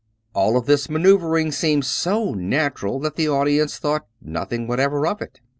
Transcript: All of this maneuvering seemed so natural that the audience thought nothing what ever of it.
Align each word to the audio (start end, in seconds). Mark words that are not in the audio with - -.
All 0.33 0.57
of 0.57 0.65
this 0.65 0.89
maneuvering 0.89 1.51
seemed 1.51 1.85
so 1.85 2.33
natural 2.33 2.99
that 3.01 3.17
the 3.17 3.29
audience 3.29 3.77
thought 3.77 4.07
nothing 4.19 4.65
what 4.65 4.79
ever 4.79 5.05
of 5.05 5.21
it. 5.21 5.41